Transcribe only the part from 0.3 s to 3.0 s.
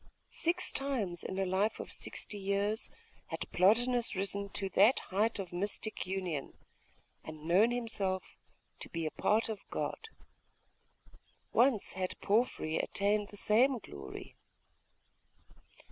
Six times in a life of sixty years